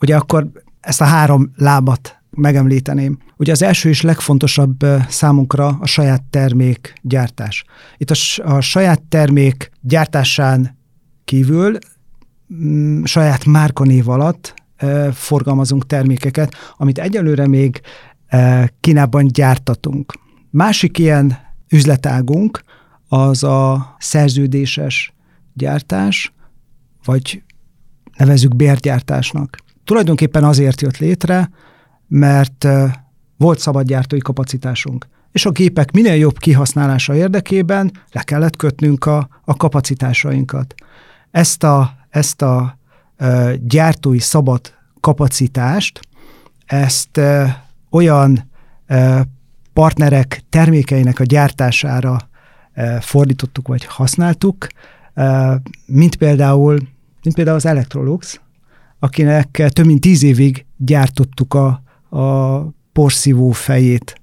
[0.00, 3.18] Ugye akkor ezt a három lábat megemlíteném.
[3.36, 7.64] Ugye az első és legfontosabb számunkra a saját termék gyártás.
[7.96, 8.16] Itt a,
[8.54, 10.78] a saját termék gyártásán
[11.24, 11.78] kívül
[12.46, 17.80] m, mm, saját márkanév alatt e, forgalmazunk termékeket, amit egyelőre még
[18.80, 20.12] Kínában gyártatunk.
[20.50, 22.62] Másik ilyen üzletágunk
[23.08, 25.14] az a szerződéses
[25.54, 26.32] gyártás,
[27.04, 27.42] vagy
[28.16, 29.56] nevezük bérgyártásnak.
[29.84, 31.50] Tulajdonképpen azért jött létre,
[32.08, 32.66] mert
[33.36, 35.06] volt szabadgyártói kapacitásunk.
[35.32, 40.74] És a gépek minél jobb kihasználása érdekében le kellett kötnünk a, a kapacitásainkat.
[41.30, 42.78] Ezt a, ezt a
[43.16, 44.60] e, gyártói szabad
[45.00, 46.00] kapacitást,
[46.66, 47.20] ezt
[47.90, 48.50] olyan
[49.72, 52.28] partnerek termékeinek a gyártására
[53.00, 54.66] fordítottuk vagy használtuk,
[55.86, 56.78] mint például,
[57.22, 58.40] mint például az Electrolux,
[58.98, 61.82] akinek több mint tíz évig gyártottuk a,
[62.18, 62.58] a
[62.92, 64.20] porszívó fejét.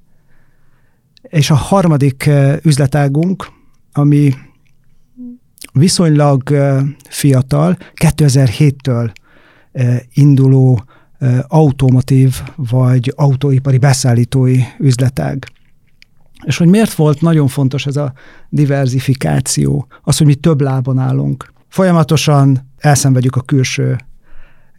[1.21, 2.29] És a harmadik
[2.61, 3.51] üzletágunk,
[3.91, 4.33] ami
[5.73, 6.43] viszonylag
[7.09, 9.11] fiatal, 2007-től
[10.13, 10.83] induló
[11.47, 15.47] automotív vagy autóipari beszállítói üzletág.
[16.45, 18.13] És hogy miért volt nagyon fontos ez a
[18.49, 21.53] diversifikáció, az, hogy mi több lábon állunk.
[21.67, 23.97] Folyamatosan elszenvedjük a külső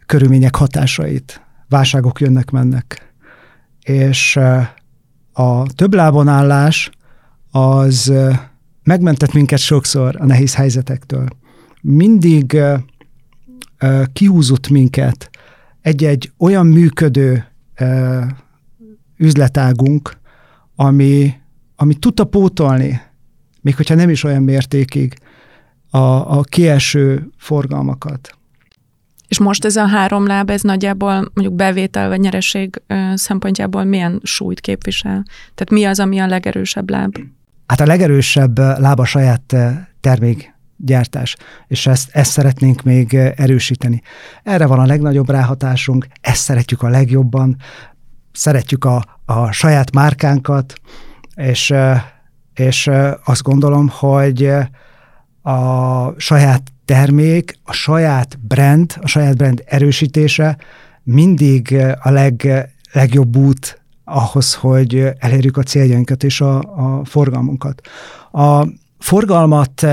[0.05, 1.41] körülmények hatásait.
[1.69, 3.13] Válságok jönnek-mennek.
[3.81, 4.39] És
[5.33, 6.89] a több lábon állás
[7.51, 8.13] az
[8.83, 11.27] megmentett minket sokszor a nehéz helyzetektől.
[11.81, 12.57] Mindig
[14.13, 15.29] kihúzott minket
[15.85, 17.45] egy-egy olyan működő
[19.17, 20.17] üzletágunk,
[20.75, 21.33] ami
[21.75, 23.01] ami tudta pótolni,
[23.61, 25.13] még hogyha nem is olyan mértékig,
[25.89, 28.37] a, a kieső forgalmakat.
[29.27, 32.81] És most ez a három láb, ez nagyjából mondjuk bevétel vagy nyereség
[33.13, 35.23] szempontjából milyen súlyt képvisel?
[35.53, 37.17] Tehát mi az, ami a legerősebb láb?
[37.65, 39.55] Hát a legerősebb láb a saját
[40.77, 41.35] termékgyártás,
[41.67, 44.01] és ezt, ezt szeretnénk még erősíteni.
[44.43, 47.57] Erre van a legnagyobb ráhatásunk, ezt szeretjük a legjobban,
[48.31, 50.73] szeretjük a, a saját márkánkat,
[51.35, 51.73] és,
[52.53, 52.89] és
[53.25, 54.49] azt gondolom, hogy
[55.41, 60.57] a saját termék, a saját brand, a saját brand erősítése
[61.03, 67.81] mindig a leg, legjobb út ahhoz, hogy elérjük a céljainkat és a, a forgalmunkat.
[68.31, 68.67] A
[68.99, 69.85] forgalmat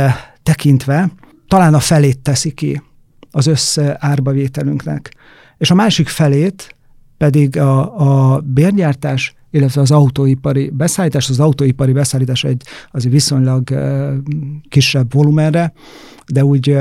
[0.42, 1.12] tekintve
[1.48, 2.82] talán a felét teszi ki
[3.30, 5.14] az összárbavételünknek,
[5.58, 6.76] és a másik felét
[7.16, 11.28] pedig a, a bérgyártás illetve az autóipari beszállítás.
[11.28, 13.70] Az autóipari beszállítás egy az viszonylag
[14.68, 15.72] kisebb volumenre,
[16.26, 16.78] de úgy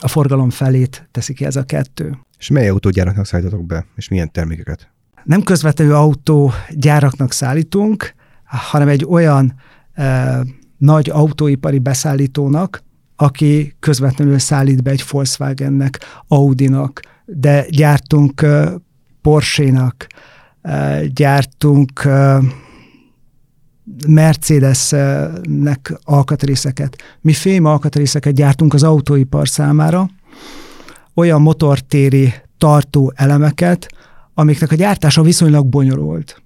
[0.00, 2.18] a forgalom felét teszi ki ez a kettő.
[2.38, 4.90] És mely autógyáraknak szállítatok be, és milyen termékeket?
[5.24, 9.54] Nem közvetlenül autógyáraknak szállítunk, hanem egy olyan
[9.92, 10.40] e,
[10.80, 12.82] nagy autóipari beszállítónak,
[13.16, 18.46] aki közvetlenül szállít be egy Volkswagennek, Audinak, de gyártunk
[19.22, 20.06] Porsche-nak,
[21.14, 22.08] gyártunk
[24.06, 26.96] Mercedesnek alkatrészeket.
[27.20, 30.10] Mi fém alkatrészeket gyártunk az autóipar számára,
[31.14, 33.88] olyan motortéri tartó elemeket,
[34.34, 36.42] amiknek a gyártása viszonylag bonyolult.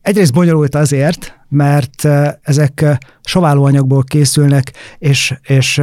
[0.00, 2.04] Egyrészt bonyolult azért, mert
[2.42, 5.82] ezek saválóanyagból készülnek, és, és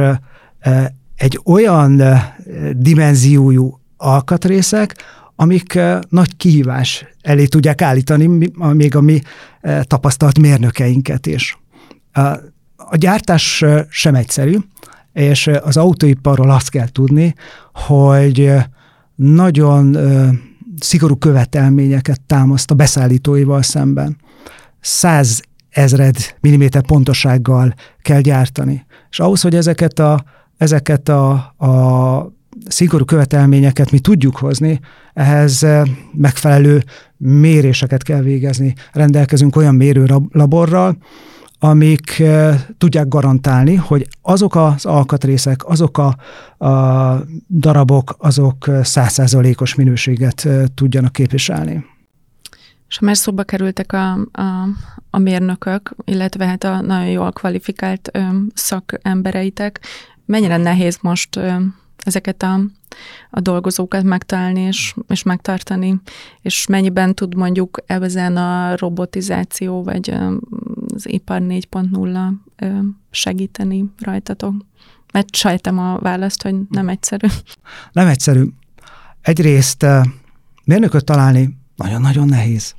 [1.16, 2.02] egy olyan
[2.72, 4.94] dimenziójú alkatrészek,
[5.36, 9.20] amik nagy kihívás elé tudják állítani még a mi
[9.82, 11.58] tapasztalt mérnökeinket is.
[12.76, 14.56] A gyártás sem egyszerű,
[15.12, 17.34] és az autóiparról azt kell tudni,
[17.72, 18.52] hogy
[19.14, 19.96] nagyon
[20.80, 24.16] szigorú követelményeket támaszt a beszállítóival szemben.
[24.80, 28.86] Száz ezred milliméter pontosággal kell gyártani.
[29.10, 30.24] És ahhoz, hogy ezeket a,
[30.56, 31.30] ezeket a,
[31.66, 32.32] a
[32.66, 34.80] szigorú követelményeket mi tudjuk hozni,
[35.14, 35.66] ehhez
[36.12, 36.84] megfelelő
[37.16, 38.74] méréseket kell végezni.
[38.92, 40.96] Rendelkezünk olyan mérőlaborral,
[41.58, 42.22] amik
[42.78, 46.16] tudják garantálni, hogy azok az alkatrészek, azok a,
[46.66, 51.84] a darabok, azok százszázalékos minőséget tudjanak képviselni.
[52.92, 54.68] És ha már szóba kerültek a, a,
[55.10, 58.20] a mérnökök, illetve hát a nagyon jól kvalifikált ö,
[58.54, 59.80] szakembereitek,
[60.26, 61.54] mennyire nehéz most ö,
[61.96, 62.60] ezeket a,
[63.30, 66.00] a dolgozókat megtalálni és, és megtartani,
[66.42, 70.10] és mennyiben tud mondjuk ezen a robotizáció, vagy
[70.94, 74.54] az ipar 4.0 segíteni rajtatok?
[75.12, 77.26] Mert sajtem a választ, hogy nem egyszerű.
[77.92, 78.44] Nem egyszerű.
[79.20, 79.86] Egyrészt
[80.64, 82.74] mérnököt találni nagyon-nagyon nehéz.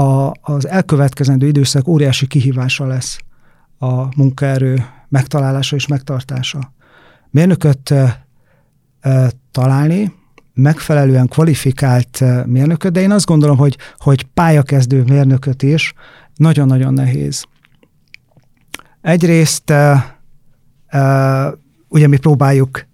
[0.00, 3.18] A, az elkövetkezendő időszak óriási kihívása lesz
[3.78, 6.72] a munkaerő megtalálása és megtartása
[7.30, 7.94] mérnököt
[9.50, 10.14] találni,
[10.54, 15.92] megfelelően kvalifikált mérnököt, de én azt gondolom, hogy, hogy pályakezdő mérnököt is
[16.34, 17.44] nagyon-nagyon nehéz.
[19.00, 19.72] Egyrészt
[21.88, 22.86] ugye mi próbáljuk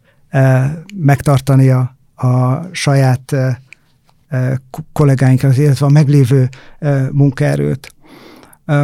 [0.95, 3.35] megtartani a, a saját
[4.93, 6.49] kollégáinkat, illetve a meglévő
[7.11, 7.95] munkaerőt.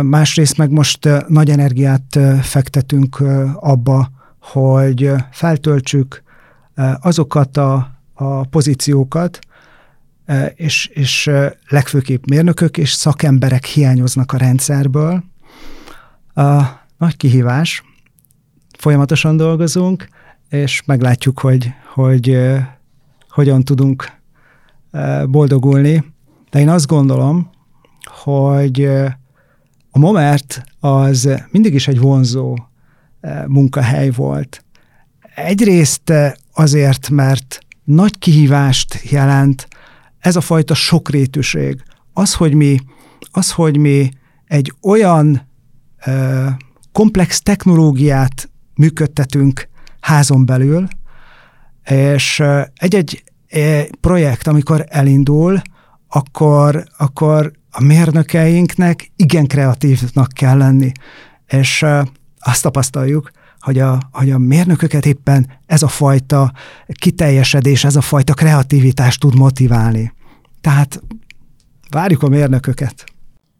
[0.02, 3.22] Másrészt meg most nagy energiát fektetünk
[3.54, 4.10] abba,
[4.40, 6.22] hogy feltöltsük
[7.00, 9.38] azokat a, a pozíciókat,
[10.54, 11.30] és, és
[11.68, 15.24] legfőképp mérnökök és szakemberek hiányoznak a rendszerből.
[16.34, 16.62] A
[16.98, 17.82] nagy kihívás,
[18.78, 20.08] folyamatosan dolgozunk,
[20.48, 22.38] és meglátjuk, hogy, hogy
[23.28, 24.20] hogyan tudunk
[25.26, 26.04] boldogulni.
[26.50, 27.50] De én azt gondolom,
[28.22, 28.84] hogy
[29.90, 32.58] a Momert az mindig is egy vonzó
[33.46, 34.64] munkahely volt.
[35.34, 36.12] Egyrészt
[36.54, 39.68] azért, mert nagy kihívást jelent
[40.18, 41.82] ez a fajta sokrétűség.
[42.12, 42.78] Az, hogy mi,
[43.30, 44.10] az, hogy mi
[44.46, 45.48] egy olyan
[46.06, 46.46] ö,
[46.92, 49.68] komplex technológiát működtetünk
[50.00, 50.88] házon belül,
[51.84, 52.42] és
[52.74, 53.22] egy-egy
[54.00, 55.62] projekt, amikor elindul,
[56.08, 60.92] akkor, akkor a mérnökeinknek igen kreatívnak kell lenni.
[61.46, 61.84] És
[62.38, 66.52] azt tapasztaljuk, hogy a, hogy a mérnököket éppen ez a fajta
[66.86, 70.12] kiteljesedés, ez a fajta kreativitás tud motiválni.
[70.60, 71.02] Tehát
[71.90, 73.04] várjuk a mérnököket.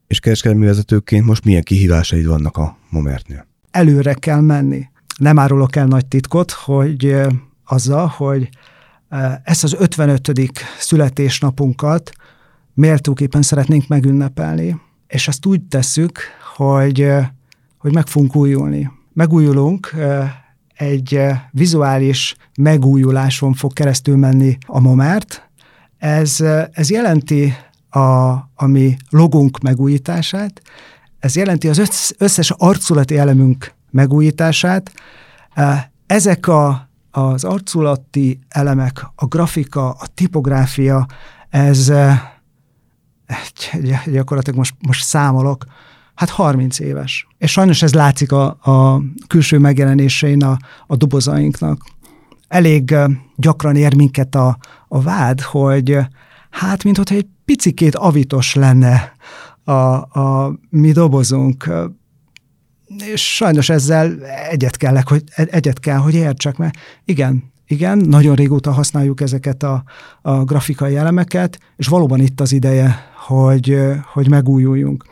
[0.07, 3.46] És kereskedelmi vezetőként most milyen kihívásaid vannak a Momertnél?
[3.70, 4.88] Előre kell menni.
[5.18, 7.16] Nem árulok el nagy titkot, hogy
[7.64, 8.48] azzal, hogy
[9.42, 10.33] ezt az 55.
[10.79, 12.12] születésnapunkat
[12.75, 16.18] méltóképpen szeretnénk megünnepelni, és ezt úgy tesszük,
[16.57, 17.12] hogy
[17.79, 18.90] hogy meg fogunk újulni.
[19.12, 19.94] Megújulunk,
[20.75, 21.20] egy
[21.51, 25.51] vizuális megújuláson fog keresztül menni a Momert.
[25.98, 26.40] Ez,
[26.72, 27.55] ez jelenti
[27.88, 28.01] a,
[28.55, 30.62] a mi logónk megújítását,
[31.18, 34.92] ez jelenti az összes arculati elemünk megújítását.
[36.07, 41.07] Ezek a, az arculati elemek, a grafika, a tipográfia,
[41.51, 41.92] ez
[44.07, 45.64] gyakorlatilag most, most számolok,
[46.14, 47.27] hát 30 éves.
[47.38, 51.85] És sajnos ez látszik a, a külső megjelenésein a, a dobozainknak.
[52.48, 52.94] Elég
[53.37, 55.98] gyakran ér minket a, a vád, hogy
[56.51, 59.12] hát, mintha egy picikét avitos lenne
[59.64, 61.72] a, a mi dobozunk.
[62.98, 66.74] És sajnos ezzel egyet, kellek, hogy, egyet kell, hogy értsek, mert
[67.05, 69.83] igen, igen, nagyon régóta használjuk ezeket a,
[70.22, 73.78] a grafikai elemeket, és valóban itt az ideje, hogy,
[74.12, 75.05] hogy megújuljunk.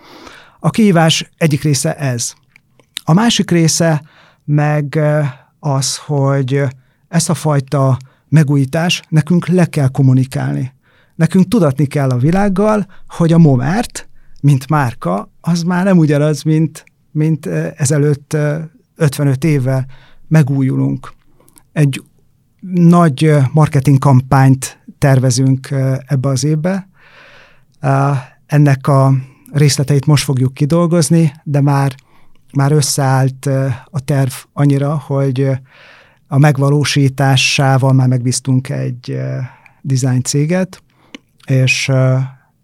[0.59, 2.33] A kihívás egyik része ez.
[3.05, 4.03] A másik része
[4.45, 5.01] meg
[5.59, 6.63] az, hogy
[7.09, 7.97] ezt a fajta
[8.29, 10.73] megújítás, nekünk le kell kommunikálni.
[11.15, 14.09] Nekünk tudatni kell a világgal, hogy a Momert,
[14.41, 17.47] mint márka, az már nem ugyanaz, mint, mint
[17.77, 18.37] ezelőtt
[18.97, 19.87] 55 évvel
[20.29, 21.13] megújulunk.
[21.73, 22.03] Egy
[22.71, 25.69] nagy marketing kampányt tervezünk
[26.07, 26.89] ebbe az évbe.
[28.47, 29.15] Ennek a
[29.53, 31.95] részleteit most fogjuk kidolgozni, de már,
[32.53, 33.47] már összeállt
[33.85, 35.51] a terv annyira, hogy
[36.29, 39.19] a megvalósításával már megbíztunk egy
[39.81, 40.83] design céget,
[41.47, 41.91] és,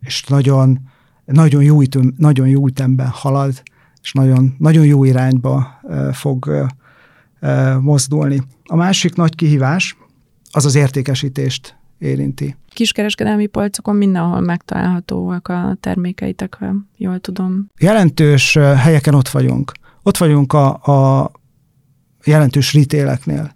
[0.01, 0.81] és nagyon,
[1.25, 3.63] nagyon, jó ütön, nagyon jó ütemben halad,
[4.07, 5.81] és nagyon, nagyon jó irányba
[6.13, 6.67] fog
[7.81, 8.43] mozdulni.
[8.65, 9.97] A másik nagy kihívás
[10.51, 12.57] az az értékesítést érinti.
[12.69, 17.71] Kiskereskedelmi polcokon mindenhol megtalálhatóak a termékeitek, ha jól tudom.
[17.79, 19.73] Jelentős helyeken ott vagyunk.
[20.03, 21.31] Ott vagyunk a, a
[22.25, 23.55] jelentős ritéleknél.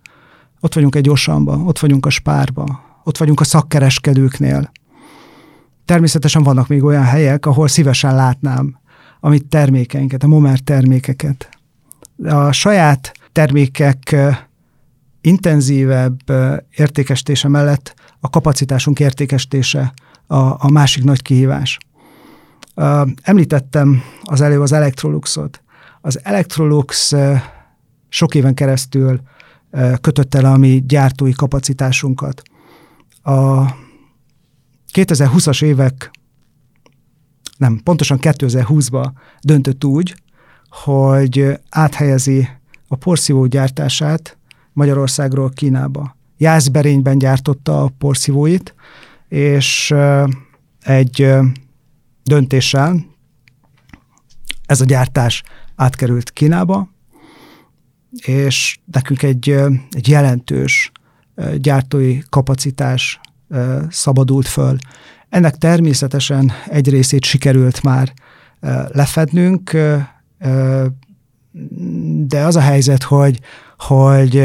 [0.61, 4.71] Ott vagyunk egy Osanba, ott vagyunk a Spárba, ott vagyunk a szakkereskedőknél.
[5.85, 8.80] Természetesen vannak még olyan helyek, ahol szívesen látnám
[9.21, 11.49] amit termékeinket, a Momer termékeket.
[12.25, 14.17] A saját termékek
[15.21, 16.21] intenzívebb
[16.71, 19.93] értékesítése mellett a kapacitásunk értékesítése
[20.27, 21.79] a, a másik nagy kihívás.
[23.23, 25.63] Említettem az elő az Electroluxot.
[26.01, 27.13] Az Electrolux
[28.09, 29.21] sok éven keresztül
[30.01, 32.43] kötött el a mi gyártói kapacitásunkat.
[33.23, 33.65] A
[34.93, 36.11] 2020-as évek,
[37.61, 40.15] nem, pontosan 2020-ban döntött úgy,
[40.69, 42.49] hogy áthelyezi
[42.89, 44.39] a porszívó gyártását
[44.73, 46.17] Magyarországról Kínába.
[46.37, 48.75] Jászberényben gyártotta a porszívóit,
[49.29, 49.95] és
[50.81, 51.29] egy
[52.23, 53.07] döntéssel
[54.67, 55.43] ez a gyártás
[55.77, 56.89] átkerült Kínába,
[58.25, 59.49] és nekünk egy,
[59.91, 60.93] egy jelentős
[61.57, 63.21] gyártói kapacitás
[63.89, 64.77] szabadult föl.
[65.31, 68.13] Ennek természetesen egy részét sikerült már
[68.89, 69.77] lefednünk,
[72.27, 73.41] de az a helyzet, hogy,
[73.77, 74.39] hogy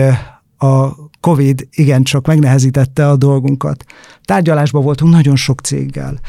[0.58, 3.86] a COVID igencsak megnehezítette a dolgunkat.
[4.24, 6.19] Tárgyalásban voltunk nagyon sok céggel,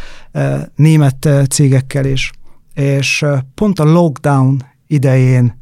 [0.75, 2.31] német cégekkel is,
[2.75, 5.59] és pont a lockdown idején,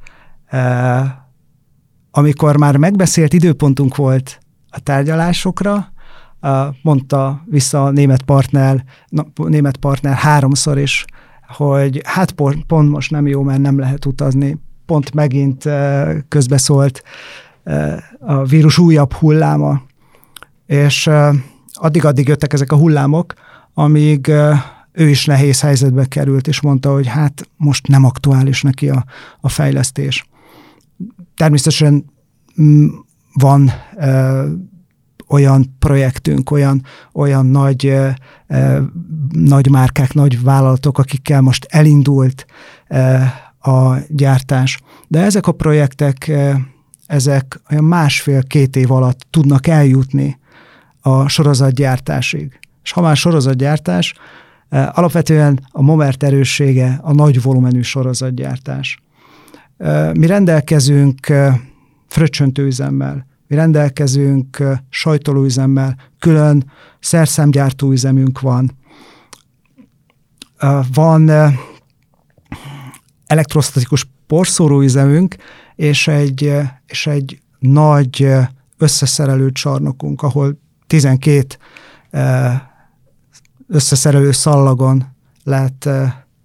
[2.10, 4.38] amikor már megbeszélt időpontunk volt
[4.70, 5.92] a tárgyalásokra,
[6.82, 8.84] mondta vissza a német partner,
[9.34, 11.04] német partner háromszor is,
[11.48, 14.58] hogy hát pont, pont most nem jó, mert nem lehet utazni.
[14.86, 15.68] Pont megint
[16.28, 17.02] közbeszólt
[18.18, 19.82] a vírus újabb hulláma,
[20.66, 21.10] és
[21.72, 23.34] addig-addig jöttek ezek a hullámok,
[23.74, 24.32] amíg
[24.92, 29.04] ő is nehéz helyzetbe került, és mondta, hogy hát most nem aktuális neki a,
[29.40, 30.26] a fejlesztés.
[31.36, 32.04] Természetesen
[33.32, 33.70] van
[35.28, 36.82] olyan projektünk, olyan,
[37.12, 38.08] olyan nagy, ö,
[38.46, 38.80] ö,
[39.32, 42.46] nagy márkák, nagy vállalatok, akikkel most elindult
[42.88, 43.16] ö,
[43.70, 44.78] a gyártás.
[45.08, 46.30] De ezek a projektek
[47.06, 50.38] ezek olyan másfél-két év alatt tudnak eljutni
[51.00, 52.58] a sorozatgyártásig.
[52.82, 54.14] És ha már sorozatgyártás,
[54.68, 58.98] eh, alapvetően a Momert erőssége a nagy volumenű sorozatgyártás.
[59.76, 61.54] Eh, mi rendelkezünk eh,
[62.06, 68.78] fröccsöntőüzemmel, mi rendelkezünk sajtolóüzemmel, külön szerszámgyártó üzemünk van.
[70.92, 71.30] Van
[73.26, 75.36] elektrostatikus porszóróüzemünk,
[75.74, 76.52] és egy,
[76.86, 78.28] és egy nagy
[78.78, 81.56] összeszerelő csarnokunk, ahol 12
[83.68, 85.14] összeszerelő szallagon
[85.44, 85.86] lehet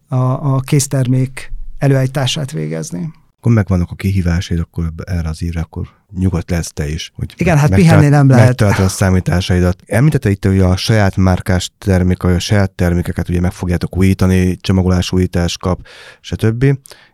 [0.07, 3.13] a, a késztermék előállítását végezni.
[3.37, 7.11] Akkor megvannak a kihívásaid, akkor erre az írra, akkor nyugodt lesz te is.
[7.15, 8.45] Hogy Igen, hát pihenni nem lehet.
[8.45, 9.81] Megtaláltad a számításaidat.
[9.85, 15.11] Említette itt, hogy a saját márkás termék, a saját termékeket ugye meg fogjátok újítani, csomagolás
[15.11, 15.79] újítás kap,
[16.21, 16.65] stb.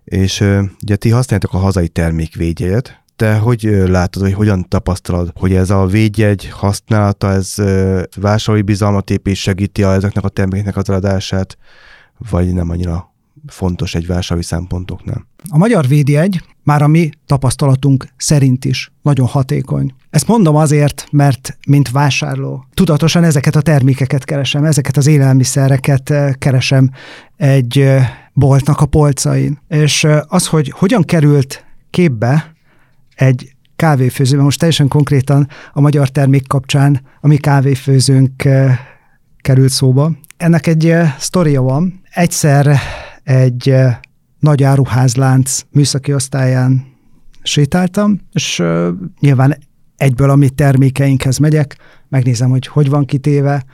[0.03, 0.43] És
[0.81, 5.85] ugye ti használjátok a hazai termékvédjegyet, te hogy látod, hogy hogyan tapasztalod, hogy ez a
[5.85, 7.53] védjegy használata, ez
[8.15, 11.57] vásárlói bizalmat épít, segíti a ezeknek a termékeknek az eladását,
[12.29, 13.14] vagy nem annyira
[13.47, 15.27] fontos egy vásárlói szempontoknál?
[15.49, 19.93] A magyar védjegy már a mi tapasztalatunk szerint is nagyon hatékony.
[20.09, 26.91] Ezt mondom azért, mert mint vásárló tudatosan ezeket a termékeket keresem, ezeket az élelmiszereket keresem
[27.37, 27.89] egy
[28.33, 29.59] boltnak a polcain.
[29.67, 32.55] És az, hogy hogyan került képbe
[33.15, 38.47] egy kávéfőző, most teljesen konkrétan a magyar termék kapcsán a mi kávéfőzőnk
[39.41, 40.11] került szóba.
[40.37, 42.01] Ennek egy sztoria van.
[42.11, 42.79] Egyszer
[43.25, 43.75] egy
[44.39, 46.85] nagy áruházlánc műszaki osztályán
[47.43, 48.63] sétáltam, és
[49.19, 49.57] nyilván
[49.97, 51.77] egyből a mi termékeinkhez megyek,
[52.09, 53.65] megnézem, hogy hogy van kitéve,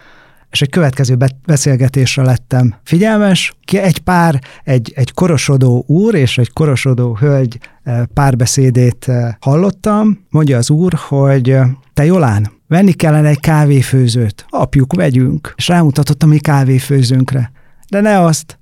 [0.51, 3.53] és egy következő beszélgetésre lettem figyelmes.
[3.65, 10.25] Ki egy pár, egy, egy korosodó úr és egy korosodó hölgy eh, párbeszédét eh, hallottam.
[10.29, 14.45] Mondja az úr, hogy eh, te Jolán, venni kellene egy kávéfőzőt.
[14.49, 15.53] Apjuk, vegyünk.
[15.55, 17.51] És rámutatott a mi kávéfőzőnkre.
[17.89, 18.59] De ne azt,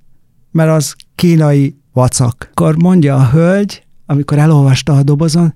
[0.50, 2.48] mert az kínai vacak.
[2.50, 5.54] Akkor mondja a hölgy, amikor elolvasta a dobozon,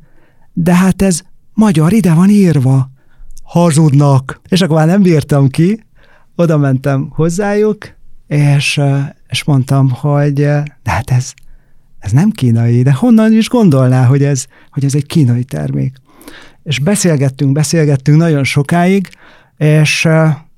[0.53, 1.23] de hát ez
[1.55, 2.91] magyar, ide van írva.
[3.43, 4.41] Hazudnak.
[4.49, 5.85] És akkor már nem bírtam ki,
[6.37, 7.95] oda mentem hozzájuk,
[8.27, 8.81] és,
[9.29, 11.33] és mondtam, hogy de hát ez,
[11.99, 15.97] ez nem kínai, de honnan is gondolná, hogy ez, hogy ez egy kínai termék.
[16.63, 19.09] És beszélgettünk, beszélgettünk nagyon sokáig,
[19.57, 20.09] és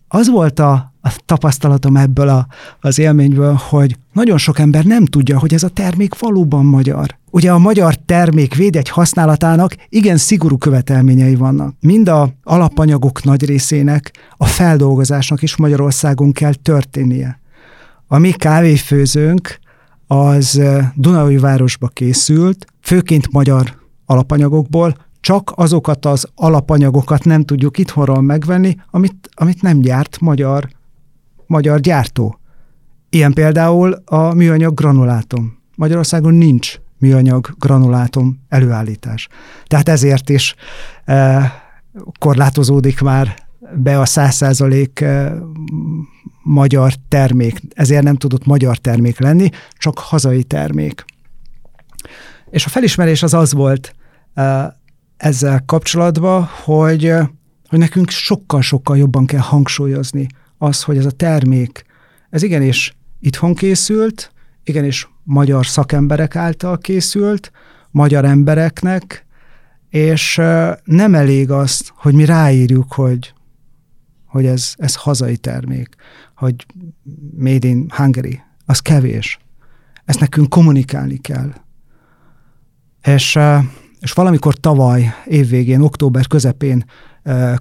[0.08, 2.46] az volt a, a tapasztalatom ebből a,
[2.80, 7.16] az élményből, hogy nagyon sok ember nem tudja, hogy ez a termék valóban magyar.
[7.30, 11.74] Ugye a magyar termék védegy használatának igen szigorú követelményei vannak.
[11.80, 17.40] Mind a alapanyagok nagy részének a feldolgozásnak is Magyarországon kell történnie.
[18.06, 19.58] A mi kávéfőzőnk
[20.06, 20.62] az
[20.94, 23.74] Dunai városba készült, főként magyar
[24.06, 30.68] alapanyagokból, csak azokat az alapanyagokat nem tudjuk itthonról megvenni, amit, amit nem gyárt magyar,
[31.46, 32.40] magyar gyártó.
[33.10, 35.58] Ilyen például a műanyag granulátum.
[35.76, 39.28] Magyarországon nincs műanyag granulátum előállítás.
[39.66, 40.54] Tehát ezért is
[41.04, 41.52] e,
[42.18, 43.36] korlátozódik már
[43.74, 45.34] be a száz százalék e,
[46.42, 47.60] magyar termék.
[47.74, 51.04] Ezért nem tudott magyar termék lenni, csak hazai termék.
[52.50, 53.94] És a felismerés az az volt
[54.34, 54.76] e,
[55.16, 57.12] ezzel kapcsolatban, hogy,
[57.68, 60.26] hogy nekünk sokkal-sokkal jobban kell hangsúlyozni
[60.58, 61.84] az, hogy ez a termék,
[62.30, 64.32] ez igenis itthon készült,
[64.64, 67.52] igenis magyar szakemberek által készült,
[67.90, 69.26] magyar embereknek,
[69.88, 70.36] és
[70.84, 73.32] nem elég az, hogy mi ráírjuk, hogy,
[74.26, 75.94] hogy ez, ez hazai termék,
[76.36, 76.66] hogy
[77.36, 79.38] made in Hungary, az kevés.
[80.04, 81.52] Ezt nekünk kommunikálni kell.
[83.02, 83.38] És
[84.06, 86.84] és valamikor tavaly évvégén, október közepén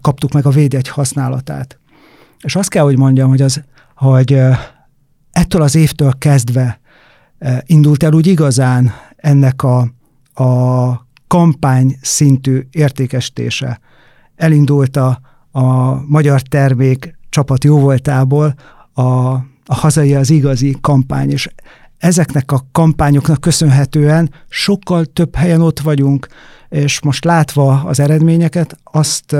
[0.01, 1.79] kaptuk meg a védjegy használatát.
[2.43, 3.63] És azt kell, hogy mondjam, hogy, az,
[3.95, 4.41] hogy
[5.31, 6.79] ettől az évtől kezdve
[7.65, 9.77] indult el úgy igazán ennek a,
[10.43, 13.79] a kampány szintű értékesítése.
[14.35, 15.19] Elindult a,
[15.51, 18.55] a magyar termék csapat jóvoltából
[18.93, 19.01] a,
[19.65, 21.49] a hazai az igazi kampány, és
[21.97, 26.27] ezeknek a kampányoknak köszönhetően sokkal több helyen ott vagyunk,
[26.69, 29.35] és most látva az eredményeket, azt,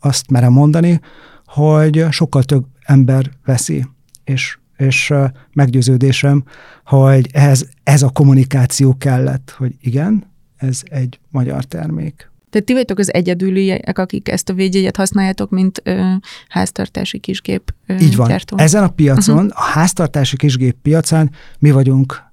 [0.00, 1.00] azt merem mondani,
[1.48, 3.86] hogy sokkal több ember veszi,
[4.24, 5.12] és, és
[5.52, 6.44] meggyőződésem,
[6.84, 12.30] hogy ehhez ez a kommunikáció kellett, hogy igen, ez egy magyar termék.
[12.50, 16.12] Tehát ti vagytok az egyedüliek, akik ezt a védjegyet használjátok, mint ö,
[16.48, 18.28] háztartási kisgép ö, Így van.
[18.28, 18.58] Gyártó.
[18.58, 19.50] Ezen a piacon, uh-huh.
[19.54, 22.27] a háztartási kisgép piacán mi vagyunk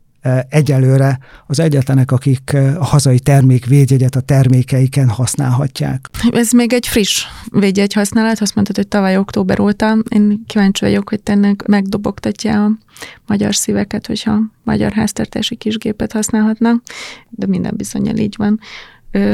[0.50, 6.10] egyelőre az egyetlenek, akik a hazai termék védjegyet a termékeiken használhatják.
[6.32, 9.98] Ez még egy friss védjegy használat, azt mondtad, hogy tavaly október óta.
[10.10, 12.72] Én kíváncsi vagyok, hogy tennek megdobogtatja a
[13.28, 16.82] magyar szíveket, hogyha magyar háztartási kisgépet használhatnak,
[17.30, 18.60] de minden bizonyal így van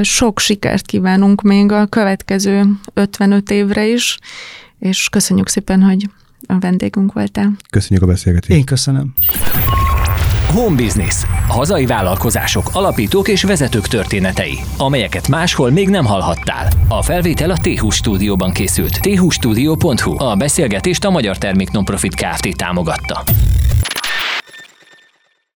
[0.01, 2.63] sok sikert kívánunk még a következő
[2.93, 4.19] 55 évre is,
[4.79, 6.09] és köszönjük szépen, hogy
[6.47, 7.51] a vendégünk voltál.
[7.69, 8.59] Köszönjük a beszélgetést.
[8.59, 9.13] Én köszönöm.
[10.51, 11.23] Home Business.
[11.47, 16.67] Hazai vállalkozások, alapítók és vezetők történetei, amelyeket máshol még nem hallhattál.
[16.87, 18.99] A felvétel a t stúdióban készült.
[19.01, 20.23] thstudio.hu.
[20.23, 22.55] A beszélgetést a Magyar Termék Nonprofit Kft.
[22.55, 23.23] támogatta.